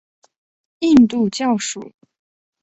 [0.79, 1.93] 印度教属。